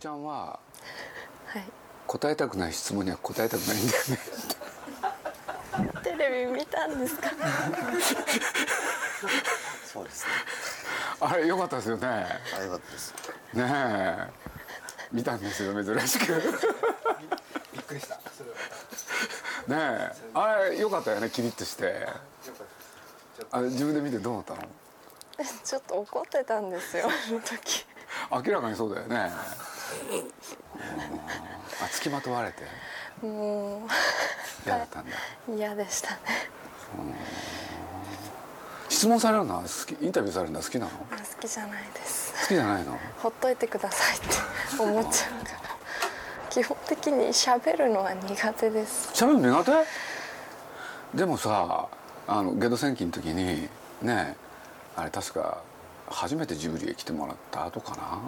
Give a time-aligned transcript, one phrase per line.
[0.00, 0.58] ちゃんは
[1.44, 1.64] はい。
[2.06, 4.18] 答えたくない質問には答えたくないんだよね。
[6.02, 7.28] テレビ見たんですか？
[9.84, 10.30] そうですね。
[11.20, 12.06] あれ良かったですよね。
[12.08, 13.14] あよかったです。
[13.52, 14.26] ねえ。
[15.12, 16.32] 見たんですよ珍しく。
[17.74, 18.18] びっくりした。
[18.32, 18.42] そ
[19.68, 20.30] れはねえ。
[20.32, 22.08] あれ良かったよねキリッとして。
[23.52, 24.62] あれ自分で見てどう思ったの？
[25.62, 27.84] ちょっと怒ってたんですよあの時。
[28.32, 29.16] 明らかにそうだよね。
[29.16, 29.69] うん
[31.82, 32.64] あ付きまとわれて？
[33.26, 33.88] もう。
[34.66, 35.16] 嫌だったんだ。
[35.56, 36.18] 嫌でしたね。
[38.88, 40.04] 質問されるのは好き？
[40.04, 40.90] インタビューされるのは好きなの？
[40.90, 40.96] 好
[41.40, 42.32] きじゃないです。
[42.42, 42.98] 好きじゃないの？
[43.18, 44.26] ほっといてくださいって
[44.82, 45.60] 思っちゃうから。
[46.50, 49.10] 基本的に喋るのは苦手です。
[49.14, 49.72] 喋るの苦
[51.12, 51.18] 手？
[51.18, 51.88] でもさ
[52.26, 53.68] あのゲド戦記の時に
[54.02, 54.36] ね
[54.96, 55.62] あれ確か
[56.08, 58.20] 初めてジブリへ来てもらった後かな？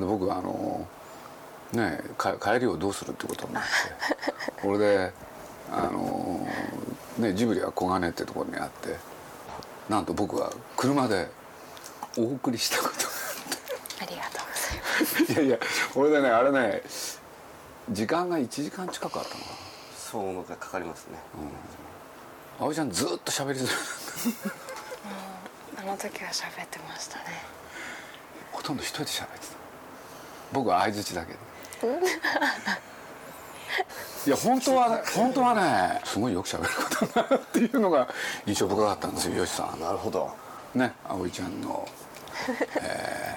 [0.00, 0.86] で僕あの
[1.72, 3.68] ねか帰りをどうするってことになって。
[4.62, 5.12] これで
[5.70, 6.46] あの
[7.18, 8.96] ねジブリは小金ってところにあって
[9.88, 11.28] なんと僕は車で
[12.16, 13.10] お送りしたことが
[14.02, 15.32] ありがとうございます。
[15.32, 15.58] いやいや
[15.92, 16.82] これでねあれね
[17.90, 19.56] 時間が1時間近くあったのかな。
[19.96, 21.18] そうかかりますね、
[22.60, 23.76] 葵ちゃんずっと喋りづらい。
[25.78, 27.24] あの時は喋ってましたね。
[28.52, 29.63] ほとんど一人で喋ってた
[30.54, 31.38] 僕は相づちだけで
[34.26, 38.08] いや本当はね本当はねすごいよく喋ることだなっていうのが
[38.46, 40.30] 印象深かったんですよよしさなるほど。
[40.74, 41.86] んね葵ちゃんの。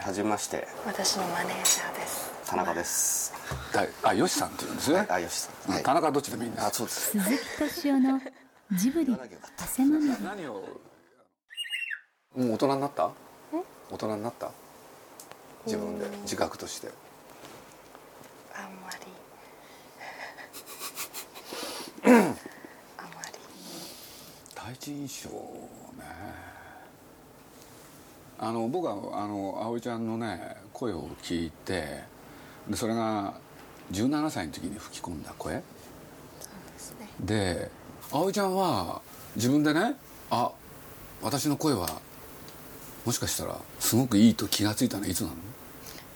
[0.04, 0.68] はじめまして。
[0.86, 2.32] 私のマネージャーです。
[2.46, 3.34] 田中です。
[3.74, 6.66] だあよしさんって言うんですね、あよしさん、はい、田中どっちでもいいんです。
[6.66, 7.12] あそうです。
[7.12, 7.36] 鈴木
[7.66, 8.22] 敏夫の
[8.74, 9.18] ジブリ
[9.58, 10.16] 汗まみれ。
[10.24, 10.64] 何を？
[12.36, 13.12] もう大人になった？
[13.92, 14.52] 大人になった？
[15.66, 16.06] 自分で。
[16.24, 16.90] 自覚として
[18.68, 19.08] あんまり。
[22.04, 23.40] あんまり。
[24.54, 25.38] 第一印象ね。
[28.40, 32.04] あの僕はあの葵ちゃんのね声を聞いて
[32.70, 33.34] でそれが
[33.94, 35.54] 17歳の時に吹き込んだ声。
[36.42, 37.08] そうですね。
[37.22, 37.72] で
[38.12, 39.02] 葵ちゃんは
[39.36, 39.96] 自分でね
[40.30, 40.52] あ
[41.22, 42.02] 私の声は
[43.06, 45.36] もしかしたらすごくいいと気が付いたのはいつなの？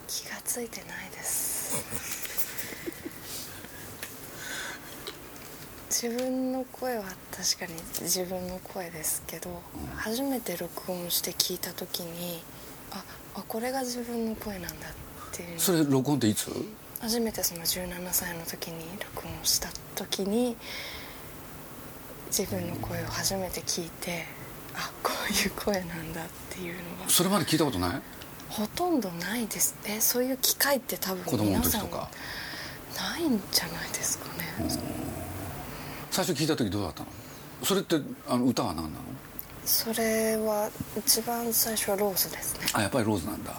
[0.07, 2.30] 気がついてないです
[6.01, 9.61] 自分の声は確かに自分の声ですけど、
[9.95, 12.41] 初めて録音して聞いた時に
[12.89, 13.03] あ
[13.35, 14.71] あこれが自分の声なんだっ
[15.31, 15.53] ていう。
[15.53, 16.49] のそれ録音っていつ？
[16.99, 18.83] 初めてその17歳の時に
[19.15, 20.57] 録音した時に
[22.35, 24.25] 自分の声を初めて聞いて
[24.73, 27.09] あこういう声なんだっていうのが。
[27.09, 28.01] それまで聞いたことない？
[28.49, 29.75] ほとんどないです。
[29.85, 34.69] えそういう機会って多分皆さんないんじゃないですかね、
[36.11, 37.07] 最初聞いた時どうだったの？
[37.63, 37.95] それって
[38.27, 39.05] あの歌は何なの？
[39.65, 42.65] それは一番最初はローズですね。
[42.73, 43.51] あやっぱりローズなんだ。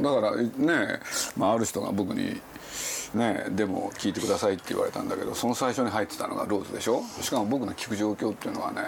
[0.00, 1.00] だからね、
[1.36, 2.40] まあ、ある人が僕に
[3.14, 7.02] 「ねでも聞いてください」って言われたんだけどその最初に入ってたのがローズでしょ？
[7.20, 8.82] しかも僕の聞く状況っていうのはね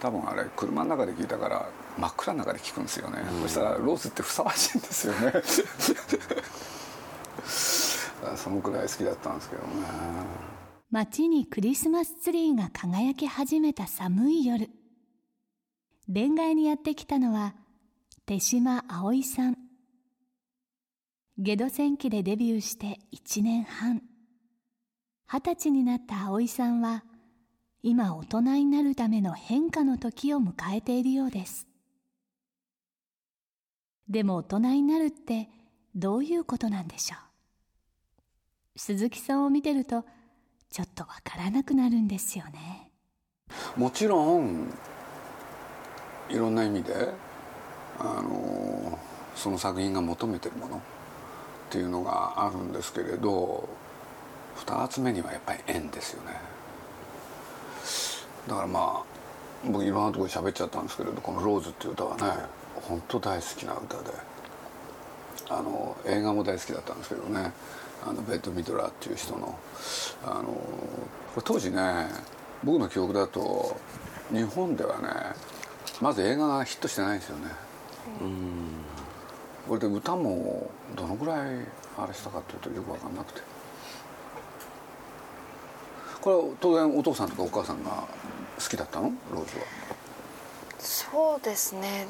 [0.00, 1.68] 多分あれ車の中で聞いたから
[1.98, 5.32] 真っ暗の中で聞くんですよね、そしたらローズってふさわしいんですよね。
[8.36, 9.68] そのくらい好きだったんですけどね
[10.90, 14.70] 街にクリスマスツリーが輝き始めた寒い夜。
[16.10, 17.54] 恋愛にやってきたのは
[18.24, 19.58] 手島葵さん。
[21.36, 24.02] ゲド戦記でデビューして1年半。
[25.30, 27.04] 二十歳になった葵さんは
[27.82, 31.66] 今大人になるための変化の時を迎えているようです。
[34.08, 35.50] でも大人になるって
[35.94, 37.16] どういうことなんでしょ
[38.74, 38.78] う？
[38.78, 40.06] 鈴木さんを見てると
[40.70, 42.90] ちょっとわからなくなるんですよね。
[43.76, 44.72] もちろん
[46.28, 47.14] いろんな意味で
[47.98, 48.98] あの
[49.34, 50.80] その作品が求めてるものっ
[51.70, 53.68] ていうのがあるんですけれど
[54.56, 56.32] 2つ目にはやっぱり縁ですよね。
[58.46, 59.18] だからまあ
[59.64, 62.24] 僕いろんなところで喋っちゃったんですけれどこの「ローズ」っていう歌はね
[62.82, 64.37] 本当大好きな歌で。
[65.48, 67.52] あの映画も大好きだったんですけどね。
[68.06, 69.58] あのベッド・ミドラーっていう人の。
[70.24, 72.06] あのこれ当時ね
[72.62, 73.76] 僕の記憶だと
[74.30, 75.08] 日本ではね
[76.00, 77.46] まず映画がヒットしてないんですよね。
[79.68, 81.66] これで歌もどのぐらい
[81.98, 83.40] あれしたかっていうとよく分かんなくて。
[86.20, 89.12] これは当然お父さんとかお母さんが好きだったの？
[89.32, 89.64] ローズは。
[90.78, 92.06] そうですね、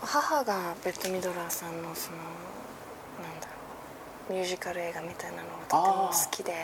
[0.00, 2.22] 母がベッド・ミドラーさんのそのな
[3.36, 3.52] んだろ
[4.30, 6.54] うミュージカル映画みたいなのがとても好きで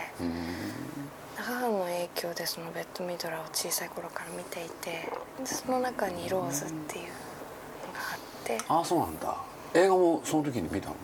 [1.35, 5.09] 母の影響でそのベッド・ミドラーを小さい頃から見ていて
[5.39, 7.09] でその中に「ローズ」っていうの
[7.93, 8.57] があって。
[8.67, 9.35] ああそうなんだ。
[9.73, 10.95] 映画もその時に見たの？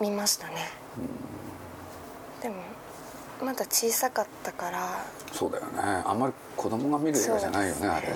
[0.00, 0.70] 見ましたね。
[2.42, 2.56] でも
[3.42, 5.04] まだ小さかったから。
[5.32, 5.80] そうだよね。
[6.06, 8.14] あんまり子供が見る映画じゃないよねあれ。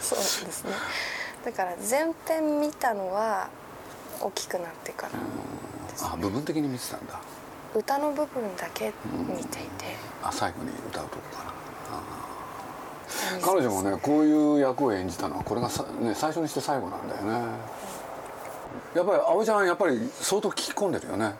[0.00, 0.72] そうですね
[1.44, 3.48] だから全編見たのは
[4.20, 5.12] 大きくなってから
[5.90, 7.20] ですあ部分的に見てたんだ。
[7.74, 8.92] 歌の部分だけ
[9.28, 11.50] 見ていて、あ最後に歌うとこかな。
[13.40, 17.30] 彼女もねこういう役を演じたのはこれがさ、ね、最初にして最後なんだよね。
[18.94, 21.34] やっぱり葵ちゃんやっぱり相当聞き込んでるよね。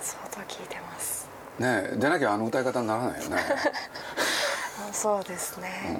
[0.00, 1.28] 相当聞いてます。
[1.58, 3.36] ねえでなきゃあの歌い方にならないよね。
[4.90, 5.98] あそうですね、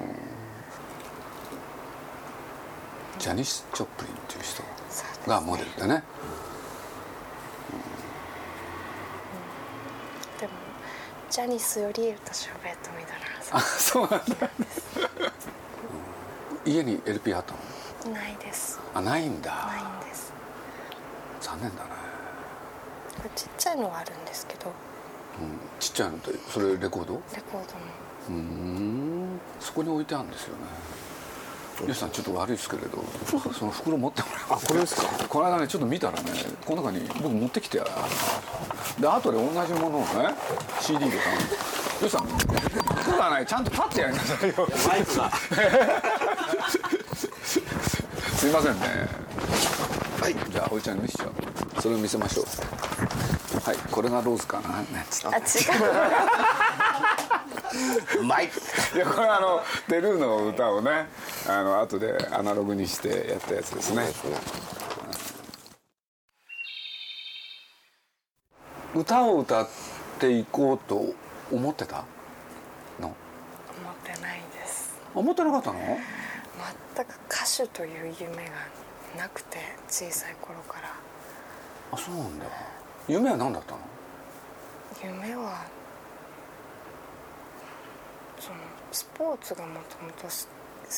[3.21, 4.63] ジャニス・チョップリンっていう人
[5.29, 6.03] がモデルでね。
[10.39, 10.53] でも
[11.29, 14.49] ジャニスより私はベッド・ミドラーさあそうなんだ。
[16.65, 17.53] 家に LP あった
[18.09, 18.11] の？
[18.11, 18.79] んないです。
[18.95, 19.51] あないんだ。
[19.51, 20.33] ないんです。
[21.41, 21.89] 残念だね、
[23.35, 24.69] ちっちゃいのはあるんですけど。
[24.69, 27.13] うん、ちっちゃいのってそれレコード？
[27.35, 27.85] レコードの。
[28.29, 29.39] うーん。
[29.59, 30.63] そこに置いてあるんですよね
[31.81, 33.03] 皆さんちょっと悪いですけれど。
[33.53, 34.67] その袋持ってもらえます。
[34.67, 35.03] これですか？
[35.27, 36.31] この間ねちょっと見たらね
[36.65, 37.85] この中に僕持ってきてや
[38.99, 40.07] で後で同じものをね
[40.81, 41.19] CD で買
[41.99, 44.55] うよしさん服がないちゃんと立ってやりなさいよ。
[44.87, 45.31] マイクが。
[47.45, 49.07] すいませんね。
[50.21, 51.31] はいじゃあおいちゃんに見せちゃう。
[51.81, 52.45] それを見せましょう。
[53.63, 54.79] はいこれがローズかな。
[54.81, 55.41] ねつってあ違
[58.17, 58.21] う。
[58.21, 58.45] うまい
[58.95, 61.07] いやこれあのテルーの歌をね
[61.47, 64.03] あの後でアナログにしてやったやつですね。
[68.95, 69.69] 歌を歌っ
[70.19, 71.13] ていこうと
[71.51, 72.03] 思ってた
[72.99, 73.07] の？
[73.07, 73.15] 思っ
[74.03, 74.99] てないです。
[75.15, 75.79] 思ってなかったの？
[75.79, 78.51] 全く歌手という夢が
[79.17, 79.57] なくて
[79.87, 80.93] 小さい頃から。
[81.91, 82.45] あそうなんだ。
[83.07, 83.79] 夢は何だったの？
[85.03, 85.65] 夢は
[88.39, 88.57] その
[88.91, 90.29] スポーツがもともと好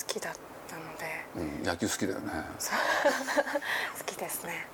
[0.06, 0.34] きだっ
[0.68, 1.26] たので。
[1.36, 2.32] うん野球好きだよね。
[3.98, 4.68] 好きですね。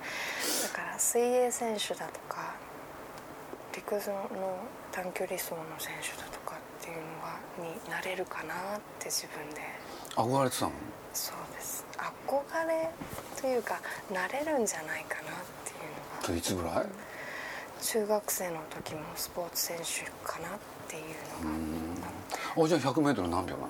[0.62, 2.54] だから水泳選手だとか
[3.74, 4.58] 陸上の
[4.92, 9.60] 短距離走の選手だとかっていうのがになれるかなって自分で。
[10.16, 10.72] 憧れてたの？
[11.14, 11.84] そうです。
[11.96, 12.90] 憧れ
[13.40, 13.80] というか
[14.12, 15.24] なれるんじゃないかなっ
[15.64, 16.36] ていうのが。
[16.36, 16.86] いつぐらい？
[17.82, 20.58] 中学生の時もスポーツ選手かなっ
[20.88, 21.04] ていう
[21.44, 22.64] のが。
[22.64, 23.68] あじゃあ 100m 何秒なの？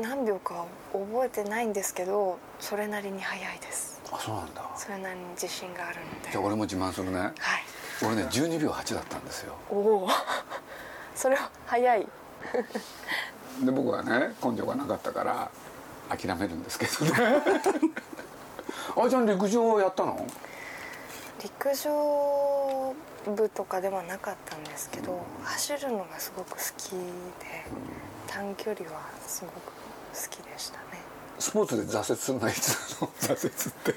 [0.00, 4.00] 何秒かは覚えてないんですけどそれなりに速いです。
[4.12, 4.62] あそうなんだ。
[4.76, 6.30] それなりに自信があるので。
[6.30, 7.18] じゃあ俺も自慢するね。
[7.18, 7.34] はい。
[8.02, 9.54] 俺ね12秒8だったんですよ。
[9.70, 10.08] おお。
[11.14, 12.08] それは速い。
[13.64, 15.50] で僕はね根性がなかったから
[16.08, 17.12] 諦めるんですけどね。
[18.96, 20.26] あいちゃん陸上やったの？
[21.42, 22.94] 陸上
[23.26, 26.98] 部とかではなかったんですけど走るのがすごく好きで
[28.26, 29.77] 短距離はすごく
[30.18, 30.84] 好きでしたね。
[31.38, 32.68] スポーツで挫折するのはいつ
[33.00, 33.12] なの？
[33.20, 33.94] 挫折って。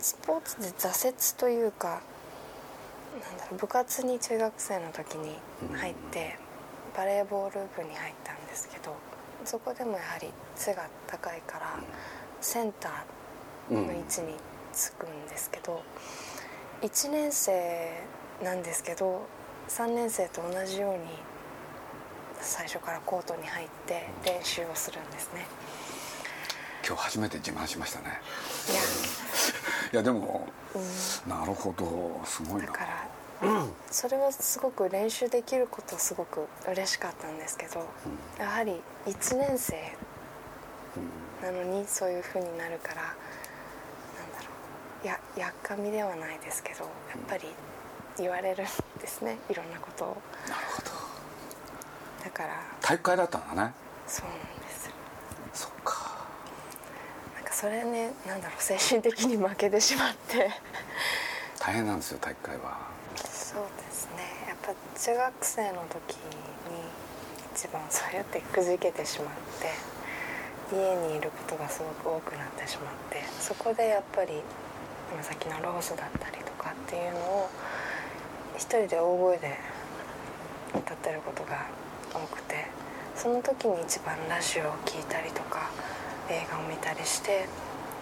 [0.00, 2.02] スポーツで挫折というか
[3.22, 5.36] なんだろう部活に中学生の時に
[5.74, 6.38] 入って
[6.96, 8.94] バレーボール部に入ったんですけど
[9.44, 11.78] そこでもやはり背が高いから
[12.40, 14.36] センターの位置に
[14.72, 15.82] つくんですけど
[16.82, 18.02] 1年生
[18.42, 19.26] なんですけど
[19.68, 21.00] 3年生と同じように
[22.42, 25.46] 最初からコートに入って練習をするんですね。
[26.86, 28.20] 今日初めて自慢しましたね。
[28.68, 28.80] いや。
[29.92, 30.46] いやでも、
[31.26, 32.66] なるほどすごいな。
[32.68, 33.08] だから
[33.90, 37.86] それはすごく練習できることはすごく嬉しかったんですけど、
[38.38, 39.96] やはり1年生
[41.42, 43.14] なのにそういう風になるからなんだ
[44.42, 44.50] ろ
[45.04, 45.06] う。
[45.06, 47.48] ややっかみではないですけどやっぱり
[48.18, 48.66] 言われるん
[49.00, 50.16] ですねいろんなことを。
[50.48, 50.79] なるほど
[52.22, 52.60] だから。
[52.80, 53.72] 体育会だったんだね。
[54.06, 54.90] そうなんです。
[55.52, 56.24] そっか。
[57.34, 60.50] なんかそれねなんだろう精神的に負けてしまって。
[61.58, 62.78] 大変なんですよ体育会は。
[63.16, 64.46] そうですね。
[64.48, 66.40] やっぱ中学生の時に
[67.54, 74.40] 一番そうやってくじけてしまって家にいることがすごく多くなってしまってそこでやっぱり
[75.12, 77.50] 今さっきのロースだったりとかっていうのを
[78.56, 79.58] 一人で大声で
[80.74, 81.66] 歌ってることが
[82.12, 82.66] 多くて
[83.14, 85.70] その時に一番ラジオを聴いたりとか
[86.28, 87.46] 映画を見たりして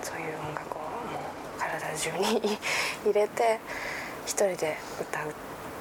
[0.02, 0.86] そういう音楽をも
[1.56, 2.58] う体中に
[3.04, 3.58] 入れて
[4.26, 5.32] 一人で歌うっ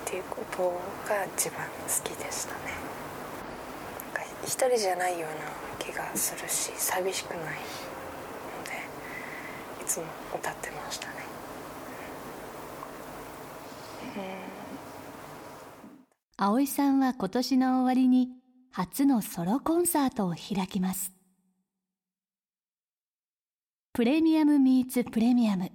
[0.06, 1.72] ていうことが一番好
[2.04, 2.74] きでしたね。
[4.14, 5.36] なんか一人じゃないような
[5.78, 7.52] 気がするし寂しくないので
[9.84, 11.14] いつも歌ってましたね。
[16.40, 18.30] 葵さんは今年の終わりに
[18.72, 21.12] 初のソロコンサートを開きます。
[23.92, 25.72] プレミアムミーツプレミアム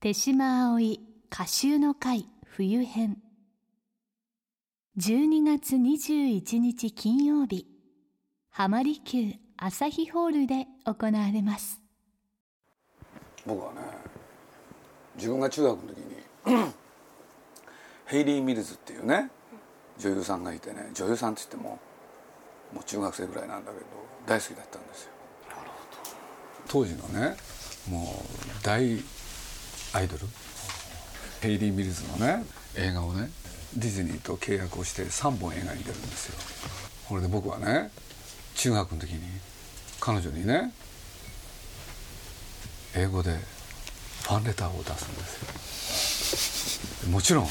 [0.00, 1.00] 手島葵
[1.32, 3.16] 歌集の会冬編。
[4.98, 7.66] 12月21日金曜日。
[8.50, 11.80] 浜離宮朝日ホールで行われます。
[13.46, 13.80] 僕はね
[15.16, 16.16] 自分が中学の時に
[18.04, 19.30] ヘイリー・ミルズっていうね
[20.00, 21.78] 女優さんがいてね女優さんって言っても
[22.72, 23.84] もう中学生ぐらいなんだけど
[24.26, 25.10] 大好きだったんですよ。
[26.68, 27.36] 当時のね
[27.88, 29.02] もう大
[29.92, 30.26] アイドル
[31.40, 32.44] ヘイリー・ミルズのね
[32.76, 33.30] 映画をね
[33.76, 36.38] ディズニーと契約をして3本映画に出るんですよ。
[37.08, 37.90] これで僕はね
[38.54, 39.20] 中学の時に
[40.00, 40.72] 彼女にね
[42.94, 43.36] 英語で
[44.22, 47.10] ファンレターを出すんですよ。
[47.10, 47.48] もちろん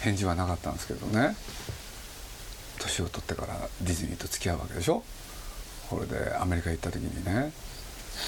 [0.00, 1.34] 返事はなかったんですけどね。
[2.78, 5.02] 年を取ってからディズニーと付き合うわけでしょ？
[5.90, 7.52] これでアメリカ行った時にね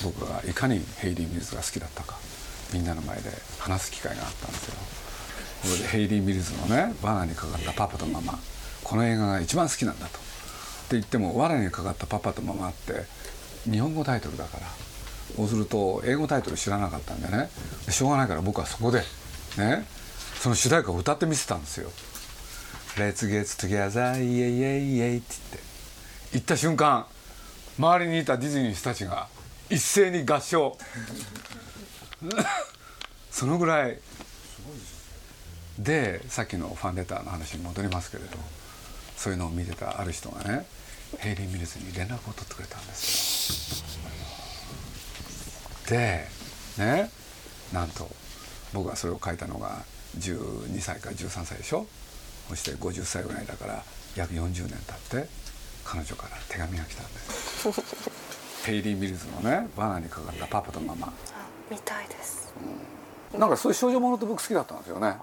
[0.02, 2.16] 僕がいかにヘイリー・ミルズが好きだったか
[2.72, 4.74] みんなの前で話す機会があったんですよ。
[5.62, 8.38] これでヘイリー・ミルズのね「罠にかかったパパとママ」
[8.82, 10.18] この映画が一番好きなんだと。
[10.18, 10.20] っ
[10.90, 13.04] て言っても「罠にかかったパパとママ」って
[13.70, 14.66] 日本語タイトルだから
[15.36, 17.48] そうすると英語タイトル知らなかったんでね。
[17.88, 19.04] しょうがないから僕はそこで
[19.58, 19.86] ね
[20.40, 21.90] その主題歌を歌ってみせたんですよ
[22.96, 25.70] 「Let's get together イエイイエイイエイ」って言って。
[26.32, 27.06] 言った瞬間
[27.78, 29.28] 周りにいたディズニーの人たちが
[29.68, 30.76] 一斉に合唱。
[33.30, 33.98] そのぐらい。
[35.78, 38.36] でさっきのファンレターの話に戻りますけれど
[39.16, 40.66] そういうのを見てたある人がね
[41.18, 44.10] ヘイリー・ミルズに連絡を取ってくれたんですよ。
[45.88, 46.28] で
[46.78, 47.10] ね
[47.72, 48.10] なんと
[48.72, 49.82] 僕がそれを書いたのが
[50.18, 51.86] 12歳か13歳でしょ？
[52.48, 53.82] そして50歳ぐらいだから
[54.16, 54.70] 約40年
[55.10, 55.28] 経って
[55.84, 57.68] 彼女から手紙が来たんです。
[58.66, 61.06] ヘイリー・ミルズのね罠にかかったパパとママ。
[61.08, 61.12] あ
[61.70, 62.52] 見たいです。
[63.38, 65.16] なんかそういう少女ものって僕好きだったんですよね。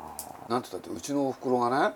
[0.50, 1.96] なんて言ったってうちのおふくろがね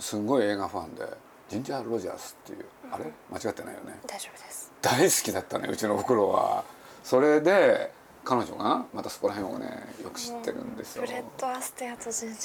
[0.00, 1.06] すんごい映画ファンで
[1.48, 3.04] ジンジャー・ロジャースっていうあれ？
[3.30, 3.98] 間違ってないよね。
[4.06, 4.72] 大丈夫です。
[4.82, 6.64] 大好きだったねうちのおふくろは。
[7.04, 7.92] それで
[8.24, 8.86] 彼女が？
[8.94, 9.66] またそこら辺をね
[10.02, 11.04] よく知ってるんですよ。
[11.04, 12.38] フレッド・アステアとジンジ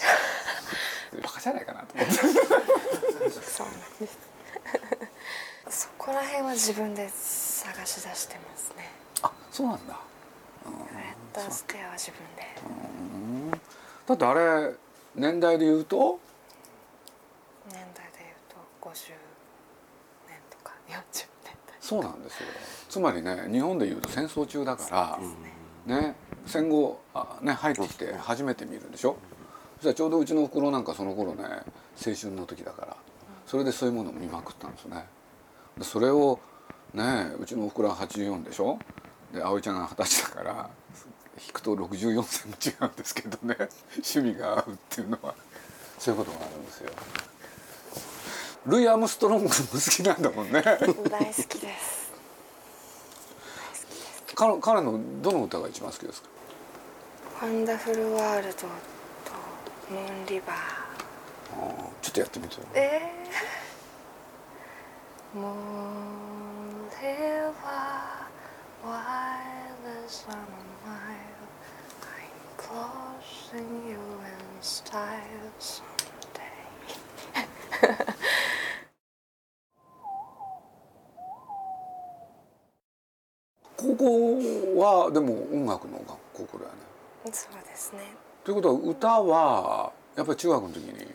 [1.23, 2.13] バカじゃないかなと思って。
[2.13, 4.17] そうなんです。
[5.69, 8.91] そこら辺は自分で探し出してますね。
[9.21, 9.99] あそうなんだ。
[10.63, 13.59] フレッド・アステアは自分で。
[14.05, 14.73] だってあれ
[15.15, 16.19] 年代で言うと？
[17.71, 18.55] 年代でいうと
[18.89, 19.13] 50
[20.27, 21.75] 年とか40年代。
[21.79, 22.47] そうなんですよ。
[22.89, 25.58] つまりね日本で言うと戦争中だから、ね
[26.45, 29.17] 戦後あ、ね、入ってきて初めて見るんでしょ？
[29.77, 31.43] そしたらちょうどうちのおふくろなんかその頃ね
[32.05, 32.97] 青春の時だから
[33.45, 35.05] それでそういうものを見まくったんですね。
[35.77, 36.39] でそれを
[36.93, 38.77] ねうちのおふくろは84でしょ？
[39.33, 40.69] で葵ちゃんが二十歳だから
[41.45, 43.55] 引くと64歳も違うんですけどね。
[43.93, 45.33] 趣味が合うっていうのは
[45.97, 46.91] そういうことがあるんですよ。
[48.65, 50.61] ルイ・アームストロングも好きなんだもんね。
[50.61, 51.98] 大好きです
[54.39, 56.29] 彼彼のどの歌が一番好きですか？
[57.41, 58.67] ワンダフルワールドと
[59.91, 60.55] ムーンリバー。
[62.01, 62.61] ちょっとやってみてよ。
[62.73, 65.51] えー、ムーン
[67.01, 67.07] リ
[67.61, 70.31] バー while sun
[70.87, 71.19] mile
[72.07, 73.99] I'm closing you in
[74.61, 75.51] style
[83.99, 87.31] 校はでも音楽の学高校だよね。
[87.33, 87.99] そうですね。
[88.45, 91.13] ということは歌はやっぱり中学の時に？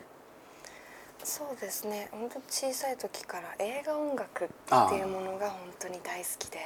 [1.23, 2.07] そうですね。
[2.11, 4.47] 本当小さい時から映画音楽っ
[4.89, 6.59] ていうものが本当に大好きで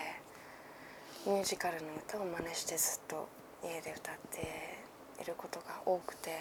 [1.25, 3.29] ミュージカルの歌を真似してずっと
[3.63, 4.77] 家で歌って
[5.21, 6.31] いることが多くて、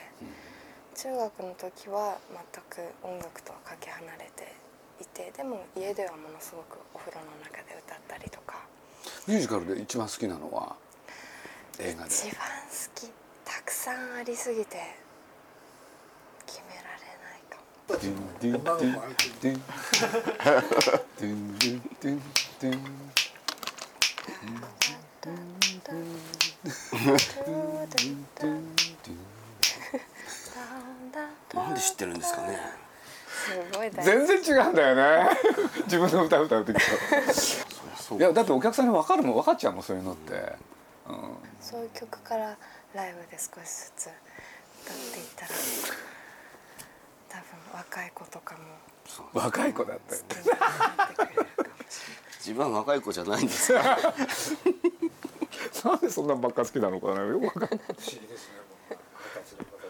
[0.97, 4.53] 中学の時は全く音楽とはかけ離れて
[5.01, 8.67] いてでも家ではものすごくお風呂の中で歌ったりとか
[9.29, 10.75] ミュージカルで一番好きなのは？
[11.79, 12.11] 映画で。
[12.11, 12.41] 一番好
[12.95, 13.11] き
[13.45, 14.79] たくさんありすぎて
[16.47, 17.59] 決められないか
[17.93, 17.95] も。
[31.55, 32.59] なんで知ってるんですかね？
[33.29, 35.29] すごい全然違うんだよね。
[35.85, 36.81] 自分の歌歌う時と。
[38.17, 40.33] いやだってお客さんに分かるもん分かっちゃうもんそういうのって、
[41.09, 41.19] うん、
[41.61, 42.57] そういう曲から
[42.95, 45.49] ライブで少しずつ歌っていったら
[47.29, 48.61] 多分若い子とかも
[49.35, 50.23] 若い子だったよ
[52.39, 53.99] 自分は若い子じゃないんですか
[55.85, 57.81] なんでそんなんばっか好きなのかなよくわかんない。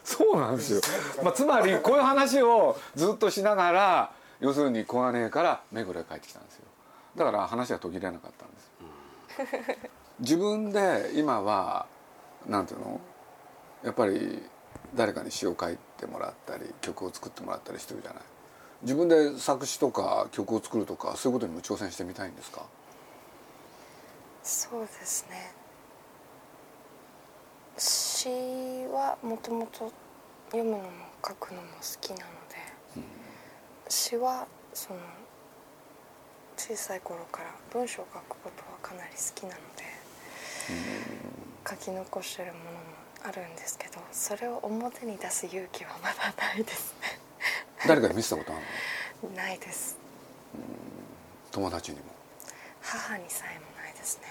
[0.03, 0.81] そうなんですよ、
[1.23, 6.65] まあ、つまりこういう話をずっとしながら要するに小金井から目黒へ帰ってきたんですよ
[7.17, 8.65] だから話は途切れなかったんです
[9.67, 9.79] よ。
[10.21, 11.87] 自分で今は
[12.47, 13.01] なんていうの？
[13.85, 14.43] やっぱり
[14.95, 18.23] 誰かに詩を書いてもらったり曲を作ってもらったりしてるじゃない。
[18.83, 22.67] 自分で作詞とか曲を作るとかそういうことにも挑戦してみたいんですか？
[24.43, 25.55] そうですね。
[27.77, 28.29] 詩
[28.93, 29.93] はもともと
[30.47, 30.91] 読むのも
[31.25, 32.57] 書くのも好きなので、
[33.89, 35.01] 詩はその
[36.59, 39.85] 小さい頃から文章を書くことはかなり好きなので、
[41.69, 42.79] 書き残してるものも
[43.25, 46.95] あるんですけどそれを表に出す勇気はまだないです。
[47.87, 48.63] 誰かに見せたことある
[49.23, 49.31] の？
[49.31, 49.97] ね ないです。
[51.53, 52.05] 友達にも？
[52.83, 54.25] 母にさえもないですね。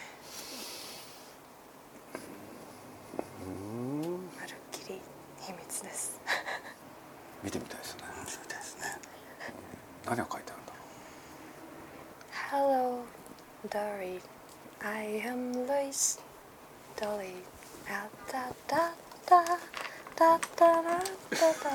[4.37, 5.01] まるっきり
[5.41, 6.19] 秘密です。
[7.43, 8.01] 見てみたいですね。
[8.27, 8.97] そうですね。
[10.05, 10.41] 何が書い
[12.57, 13.05] Hello
[13.69, 14.19] Dolly
[14.81, 16.17] I am Lois.
[16.99, 17.35] Dolly
[17.87, 18.95] あたた
[19.27, 19.45] た
[20.15, 21.69] たたらたた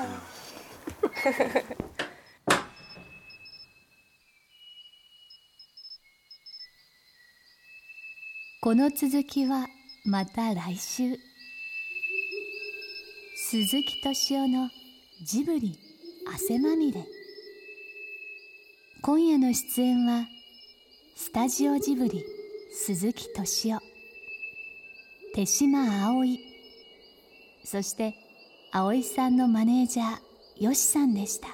[8.61, 9.67] この続きは
[10.03, 11.17] また来週。
[13.37, 14.69] 鈴木敏夫の
[15.23, 15.79] ジブリ
[16.27, 17.05] 汗まみれ。
[19.01, 20.27] 今夜の出演は
[21.15, 22.25] スタジオジブリ
[22.73, 23.81] 鈴木敏夫。
[25.35, 26.39] 手島葵。
[27.63, 28.15] そして
[28.71, 31.49] 葵さんのマネージャーよしさんでした。